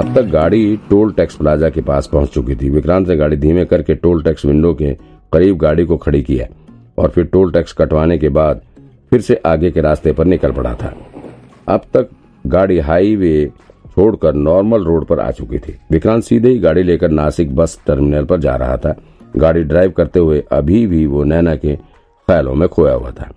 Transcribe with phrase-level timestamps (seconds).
[0.00, 3.64] अब तक गाड़ी टोल टैक्स प्लाजा के पास पहुँच चुकी थी। विक्रांत ने गाड़ी धीमे
[3.64, 4.92] करके टोल टैक्स विंडो के
[5.32, 6.46] करीब गाड़ी को खड़ी किया
[6.98, 8.60] और फिर टोल टैक्स कटवाने के बाद
[9.10, 10.94] फिर से आगे के रास्ते पर निकल पड़ा था।
[11.68, 12.08] अब तक
[12.46, 13.50] गाड़ी हाईवे
[13.86, 18.24] छोड़कर नॉर्मल रोड पर आ चुकी थी। विक्रांत सीधे ही गाड़ी लेकर नासिक बस टर्मिनल
[18.24, 18.94] पर जा रहा था।
[19.36, 23.30] गाड़ी ड्राइव करते हुए अभी भी वो नैना के ख्यालों में खोया हुआ था।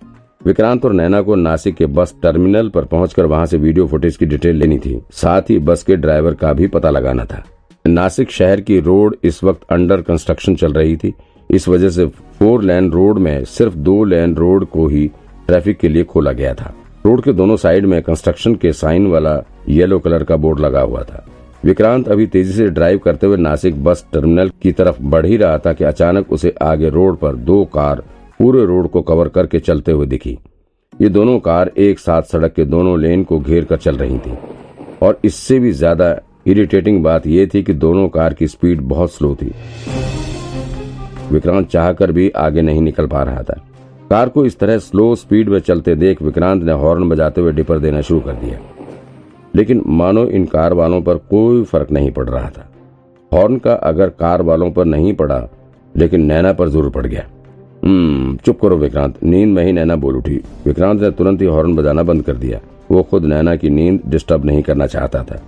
[0.46, 4.26] विक्रांत और नैना को नासिक के बस टर्मिनल पर पहुंचकर वहाँ से वीडियो फुटेज की
[4.26, 7.42] डिटेल लेनी थी। साथ ही बस के ड्राइवर का भी पता लगाना था।
[7.86, 11.12] नासिक शहर की रोड इस वक्त अंडर कंस्ट्रक्शन चल रही थी।
[11.50, 12.06] इस वजह से
[12.38, 15.06] फोर लेन रोड में सिर्फ़ दो लेन रोड को ही
[15.46, 16.72] ट्रैफ़िक के लिए खोला गया था।
[17.06, 21.02] रोड के दोनों साइड में कंस्ट्रक्शन के साइन वाला येलो कलर का बोर्ड लगा हुआ
[21.02, 21.26] था।
[21.64, 25.58] विक्रांत अभी तेज़ी से ड्राइव करते हुए नासिक बस टर्मिनल की तरफ़ बढ़ ही रहा
[25.58, 28.02] था कि अचानक उसे आगे रोड पर दो कार
[28.40, 30.38] पूरे रोड को कवर करके चलते हुए दिखी।
[30.92, 34.36] ये दोनों कार एक साथ सड़क के दोनों लेन को घेर कर चल रही थी।
[35.02, 39.34] और इससे भी ज़्यादा इरिटेटिंग बात यह थी कि दोनों कार की स्पीड बहुत स्लो
[39.34, 39.52] थी।
[41.30, 43.54] विक्रांत चाहकर भी आगे नहीं निकल पा रहा था।
[44.10, 47.78] कार को इस तरह स्लो स्पीड में चलते देख विक्रांत ने हॉर्न बजाते हुए डिपर
[47.78, 48.58] देना शुरू कर दिया।
[49.54, 52.70] लेकिन मानो इन कार वालों पर कोई फ़र्क नहीं पड़ रहा था।
[53.32, 55.48] हॉर्न का अगर कार वालों पर नहीं पड़ा,
[55.94, 57.24] लेकिन नैना पर ज़रूर पड़ गया।
[57.84, 58.13] हम्म
[58.44, 62.02] चुप करो विक्रांत। नींद में ही नैना बोल उठी। विक्रांत ने तुरंत ही हॉर्न बजाना
[62.02, 65.42] बंद कर दिया। वो खुद नैना की नींद डिस्टर्ब नहीं करना चाहता था।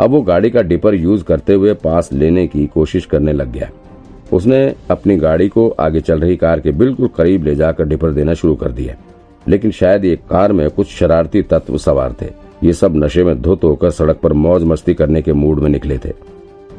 [0.00, 3.70] अब वो गाड़ी का डिपर यूज़ करते हुए पास लेने की कोशिश करने लग गया।
[4.32, 8.34] उसने अपनी गाड़ी को आगे चल रही कार के बिल्कुल करीब ले जाकर डिपर देना
[8.34, 8.94] शुरू कर दिया।
[9.48, 12.26] लेकिन शायद ये कार में कुछ शरारती तत्व सवार थे।
[12.62, 15.98] ये सब नशे में धुत होकर सड़क पर मौज मस्ती करने के मूड में निकले
[15.98, 16.12] थे।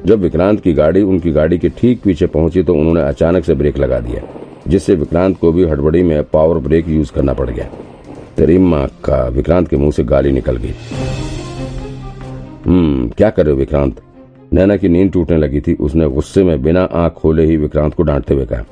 [0.05, 3.77] जब विक्रांत की गाड़ी उनकी गाड़ी के ठीक पीछे पहुँची तो उन्होंने अचानक से ब्रेक
[3.77, 4.21] लगा दिया।
[4.67, 7.65] जिससे विक्रांत को भी हड़बड़ी में पावर ब्रेक यूज़ करना पड़ गया।
[8.37, 10.73] तेरी माँ का विक्रांत के मुँह से गाली निकल गई।
[12.65, 14.01] हम्म क्या कर रहे हो विक्रांत?
[14.53, 18.03] नैना की नींद टूटने लगी थी। उसने गुस्से में बिना आँख खोले ही विक्रांत को
[18.03, 18.63] डांटते हुए कहा,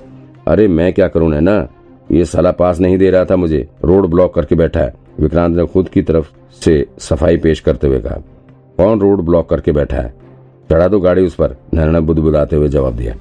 [0.47, 1.68] अरे, मैं क्या करूँ नैना?
[2.12, 5.66] ये साला पास नहीं दे रहा था मुझे। रोड ब्लॉक करके बैठा है। विक्रांत ने
[5.66, 6.31] खुद की तरफ़
[6.62, 8.18] से सफ़ाई पेश करते हुए कहा,
[8.78, 10.14] कौन रोड ब्लॉक करके बैठा है?
[10.72, 13.16] चढ़ा दो गाड़ी उस पर। नैना ने बुदबुदाते हुए जवाब दिया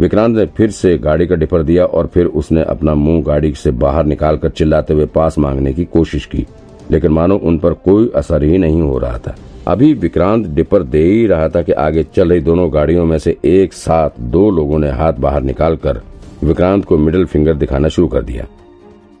[0.00, 3.70] विक्रांत ने फिर से गाड़ी का डिपर दिया और फिर उसने अपना मुँह गाड़ी से
[3.70, 6.46] बाहर निकालकर चिल्लाते हुए पास मांगने की कोशिश की।
[6.90, 9.36] लेकिन मानो उन पर कोई असर ही नहीं हो रहा था।
[9.68, 13.36] अभी विक्रांत डिपर दे ही रहा था कि आगे चल रही दोनों गाड़ियों में से
[13.44, 16.00] एक साथ दो लोगों ने हाथ बाहर निकालकर
[16.44, 18.46] विक्रांत को मिडिल फिंगर दिखाना शुरू कर दिया।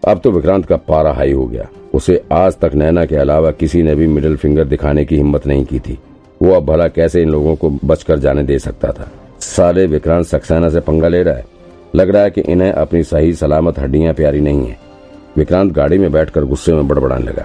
[0.08, 3.82] अब तो विक्रांत का पारा हाई हो गया। उसे आज तक नैना के अलावा किसी
[3.82, 5.98] ने भी मिडिल फिंगर दिखाने की हिम्मत नहीं की थी।
[6.42, 9.10] वो अब भला कैसे इन लोगों को बचकर जाने दे सकता था?
[9.50, 11.44] साले विक्रांत सक्सेना से पंगा ले रहा है।
[11.94, 14.78] लग रहा है कि इन्हें अपनी सही सलामत हड्डियाँ प्यारी नहीं है।
[15.36, 17.44] विक्रांत गाड़ी में बैठकर गुस्से में बड़बड़ाने लगा।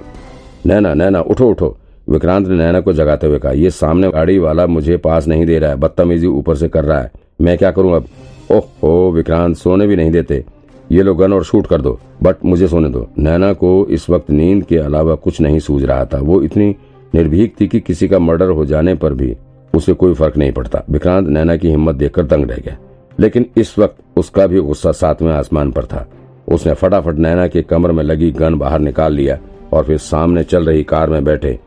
[0.65, 1.77] नैना नैना, उठो उठो।
[2.09, 5.59] विक्रांत ने नैना को जगाते हुए कहा, ये सामने गाड़ी वाला मुझे पास नहीं दे
[5.59, 7.11] रहा है। बदतमीजी ऊपर से कर रहा है।
[7.41, 8.05] मैं क्या करूँ अब?
[8.51, 10.43] ओह, हो, विक्रांत, सोने भी नहीं देते।
[10.91, 14.29] ये लो गन और शूट कर दो, बट मुझे सोने दो। नैना को इस वक्त
[14.31, 16.75] नींद के अलावा कुछ नहीं सूझ रहा था। वो इतनी
[17.15, 19.35] निर्भीक थी कि किसी का मर्डर हो जाने पर भी
[19.73, 22.77] उसे कोई फ़र्क नहीं पड़ता। विक्रांत नैना की हिम्मत देखकर दंग रह गया।
[23.19, 26.07] लेकिन इस वक्त उसका भी गुस्सा सातवें आसमान पर था।
[26.47, 29.37] उसने फटाफट नैना के कमर में लगी गन बाहर निकाल लिया
[29.73, 31.59] और फिर सामने चल रही कार में बैठे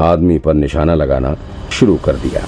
[0.00, 1.36] आदमी पर निशाना लगाना
[1.70, 2.44] शुरू कर दिया।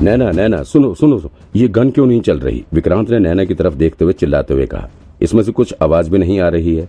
[0.00, 2.64] नैना नैना, सुनो सुनो सुनो। ये गन क्यों नहीं चल रही?
[2.72, 4.88] विक्रांत ने नैना की तरफ़ देखते हुए चिल्लाते हुए कहा,
[5.22, 6.88] इसमें से कुछ आवाज़ भी नहीं आ रही है?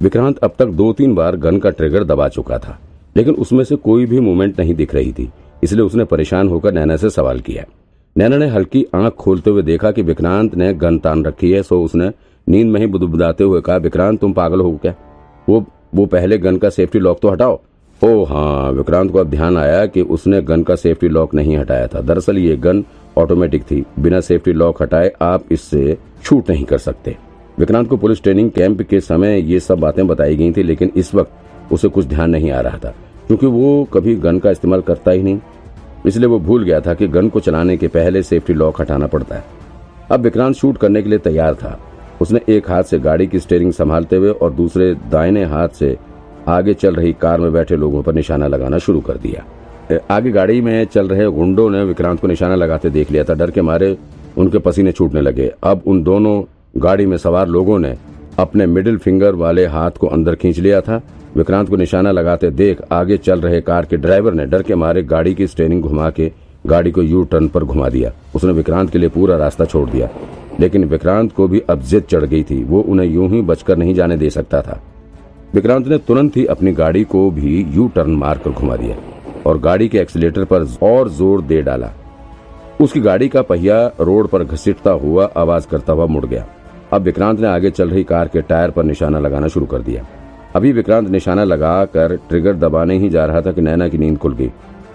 [0.00, 2.78] विक्रांत अब तक दो तीन बार गन का ट्रिगर दबा चुका था।
[3.16, 5.30] लेकिन उसमें से कोई भी मूवमेंट नहीं दिख रही थी,
[5.64, 7.64] इसलिए उसने परेशान होकर नैना से सवाल किया।
[8.16, 11.82] नैना ने हल्की आँख खोलते हुए देखा कि विक्रांत ने गन तान रखी है, सो
[11.82, 12.10] उसने
[12.46, 14.94] नींद में ही बुदबुदाते हुए कहा, विक्रांत, तुम पागल हो क्या?
[15.48, 15.64] वो
[15.94, 17.60] वो पहले गन का सेफ्टी लॉक तो हटाओ।
[18.02, 21.86] ओ हाँ विक्रांत को अब ध्यान आया कि उसने गन का सेफ्टी लॉक नहीं हटाया
[21.86, 22.84] था। दरअसल ये गन
[23.18, 27.16] ऑटोमेटिक थी। बिना सेफ्टी लॉक हटाए आप इससे छूट नहीं कर सकते।
[27.58, 31.14] विक्रांत को पुलिस ट्रेनिंग कैंप के समय ये सब बातें बताई गई थी, लेकिन इस
[31.14, 32.94] वक्त उसे कुछ ध्यान नहीं आ रहा था।
[33.26, 35.38] क्योंकि वो कभी गन का इस्तेमाल करता ही नहीं।
[36.06, 39.36] इसलिए वो भूल गया था कि गन को चलाने के पहले सेफ्टी लॉक हटाना पड़ता
[39.36, 39.44] है।
[40.10, 41.78] अब विक्रांत शूट करने के लिए तैयार था।
[42.20, 45.96] उसने एक हाथ से गाड़ी की स्टेयरिंग संभालते हुए और दूसरे दाहिने हाथ से
[46.48, 49.44] आगे चल रही कार में बैठे लोगों पर निशाना लगाना शुरू कर दिया।
[50.10, 53.50] आगे गाड़ी में चल रहे गुंडों ने विक्रांत को निशाना लगाते देख लिया था। डर
[53.50, 53.96] के मारे
[54.38, 56.42] उनके पसीने छूटने लगे। अब उन दोनों
[56.76, 57.94] गाड़ी में सवार लोगों ने
[58.38, 61.00] अपने मिडिल फिंगर वाले हाथ को अंदर खींच लिया था।
[61.36, 65.02] विक्रांत को निशाना लगाते देख आगे चल रहे कार के ड्राइवर ने डर के मारे
[65.02, 66.30] गाड़ी की स्टेयरिंग घुमा के
[66.66, 70.08] गाड़ी को यू टर्न पर घुमा दिया। उसने विक्रांत के लिए पूरा रास्ता छोड़ दिया।
[70.60, 73.94] लेकिन विक्रांत को भी अब जिद चढ़ गई थी। वो उन्हें यूँ ही बचकर नहीं
[73.94, 74.80] जाने दे सकता था।
[75.54, 78.96] विक्रांत ने तुरंत ही अपनी गाड़ी को भी यू टर्न मारकर घुमा दिया
[79.46, 81.90] और गाड़ी के एक्सीलेटर पर और ज़ोर दे डाला।
[82.80, 86.46] उसकी गाड़ी का पहिया रोड पर घसीटता हुआ आवाज़ करता हुआ मुड़ गया।
[86.92, 90.06] अब विक्रांत ने आगे चल रही कार के टायर पर निशाना लगाना शुरू कर दिया।
[90.54, 94.34] अभी विक्रांत निशाना लगाकर ट्रिगर दबाने ही जा रहा था कि नैना की नींद खुल
[94.34, 94.50] गई।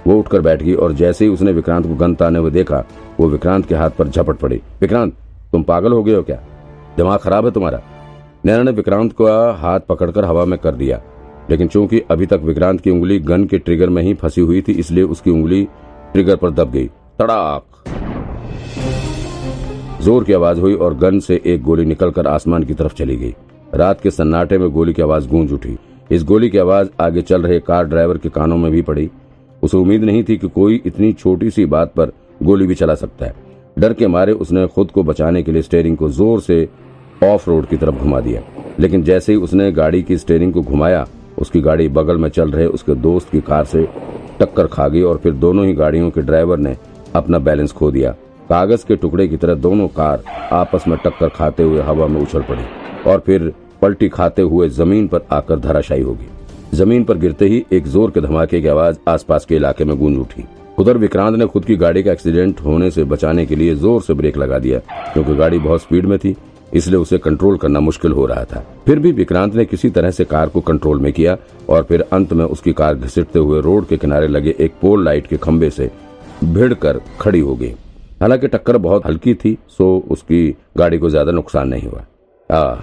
[0.08, 2.86] वो उठकर बैठ गई और जैसे ही उसने विक्रांत को गन ताने हुए देखा,
[3.20, 5.14] वो विक्रांत के हाथ पर झपट पड़ी। विक्रांत,
[5.52, 6.40] तुम पागल हो गए हो क्या?
[6.98, 7.82] दिमाग खराब है तुम्हारा।
[8.46, 11.02] नैना ने विक्रांत को हाथ पकड़कर हवा में कर दिया।
[11.50, 14.72] लेकिन चूँकि अभी तक विक्रांत की उंगली गन के ट्रिगर में ही फंसी हुई थी,
[14.72, 15.68] इसलिए उसकी उंगली
[16.14, 16.88] ट्रिगर पर दब गई।
[17.20, 17.64] तड़ाक!
[20.02, 23.36] ज़ोर की आवाज़ हुई और गन से एक गोली निकलकर आसमान की तरफ़ चली गई।
[23.76, 25.78] रात के सन्नाटे में गोली की आवाज़ गूंज उठी।
[26.12, 29.10] इस गोली की आवाज़ आगे चल रहे कार ड्राइवर के कानों में भी पड़ी।
[29.64, 32.12] उसे उम्मीद नहीं थी कि कोई इतनी छोटी सी बात पर
[32.44, 33.36] गोली भी चला सकता है।
[33.80, 36.68] डर के मारे उसने खुद को बचाने के लिए स्टेयरिंग को ज़ोर से
[37.24, 38.42] ऑफ़ रोड की तरफ़ घुमा दिया।
[38.80, 41.08] लेकिन जैसे ही उसने गाड़ी की स्टेयरिंग को घुमाया,
[41.38, 43.88] उसकी गाड़ी बगल में चल रहे उसके दोस्त की कार से
[44.40, 46.76] टक्कर खा गई और फिर दोनों ही गाड़ियों के ड्राइवर ने
[47.16, 48.12] अपना बैलेंस खो दिया।
[48.50, 52.42] कागज़ के टुकड़े की तरह दोनों कार आपस में टक्कर खाते हुए हवा में उछल
[52.42, 52.64] पड़ी।
[53.08, 53.52] और फिर
[53.82, 58.22] पलटी खाते हुए ज़मीन पर आकर धराशायी होगी ज़मीन पर गिरते ही एक ज़ोर के
[58.22, 60.44] धमाके की आवाज़ आसपास के इलाके में गूंज उठी।
[60.80, 64.14] उधर विक्रांत ने खुद की गाड़ी का एक्सीडेंट होने से बचाने के लिए ज़ोर से
[64.14, 64.80] ब्रेक लगा दिया,
[65.14, 66.36] क्योंकि गाड़ी बहुत स्पीड में थी,
[66.74, 70.26] इसलिए उसे कंट्रोल करना मुश्किल हो रहा था। फिर भी विक्रांत ने किसी तरह से
[70.26, 71.38] कार को कंट्रोल में किया
[71.70, 75.28] और फिर अंत में उसकी कार घसीटते हुए रोड के किनारे लगे एक पोल लाइट
[75.28, 75.90] के खम्बे से
[76.44, 77.74] भिड़ कर खड़ी हो गई।
[78.22, 82.06] हालाँकि टक्कर बहुत हल्की थी, सो उसकी गाड़ी को ज़्यादा नुकसान नहीं हुआ।
[82.52, 82.76] आ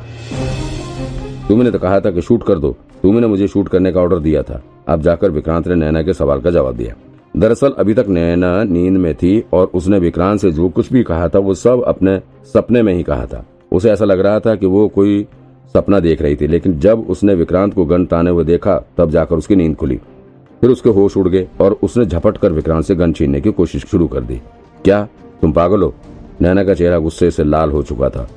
[1.49, 2.71] तुमने तो कहा था कि शूट कर दो।
[3.03, 6.41] तुमने मुझे शूट करने का ऑर्डर दिया था। अब जाकर विक्रांत ने नैना के सवाल
[6.41, 6.95] का जवाब दिया।
[7.37, 11.29] दरअसल अभी तक नैना नींद में थी और उसने विक्रांत से जो कुछ भी कहा
[11.29, 12.21] था, वो सब अपने
[12.55, 15.27] सपने में ही कहा था। उसे ऐसा लग रहा था कि वो कोई
[15.75, 19.37] सपना देख रही थी, लेकिन जब उसने विक्रांत को गन ताने हुए देखा, तब जाकर
[19.37, 19.97] उसकी नींद खुली।
[20.61, 23.87] फिर उसके होश उड़ गए और उसने झपट कर विक्रांत से गन छीनने की कोशिश
[23.87, 24.41] शुरू कर दी।
[24.85, 25.09] क्या?
[25.43, 25.95] तुम पागल हो?
[26.41, 28.29] नैना का चेहरा गुस्से से लाल हो चुका था।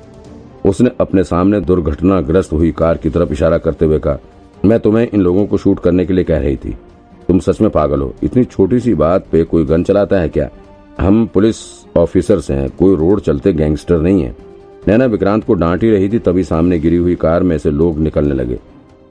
[0.66, 4.18] उसने अपने सामने दुर्घटनाग्रस्त हुई कार की तरफ़ इशारा करते हुए कहा,
[4.64, 6.76] मैं तुम्हें इन लोगों को शूट करने के लिए कह रही थी।
[7.28, 10.48] तुम सच में पागल हो। इतनी छोटी सी बात पे कोई गन चलाता है क्या?
[11.00, 11.56] हम पुलिस
[11.96, 14.34] ऑफिसर्स हैं, कोई रोड चलते गैंगस्टर नहीं है।
[14.88, 17.98] नैना विक्रांत को डांट ही रही थी, तभी सामने गिरी हुई कार में से लोग
[17.98, 18.58] निकलने लगे।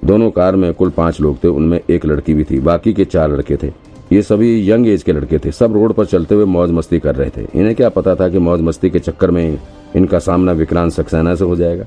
[0.06, 3.31] दोनों कार में कुल पाँच लोग थे, उनमें एक लड़की भी थी, बाकी के चार
[3.31, 3.72] लड़के थे।
[4.12, 7.16] ये सभी यंग एज के लड़के थे, सब रोड पर चलते हुए मौज मस्ती कर
[7.16, 9.57] रहे थे। इन्हें क्या पता था कि मौज मस्ती के चक्कर में
[9.95, 11.86] इनका सामना विक्रांत सक्सेना से हो जाएगा।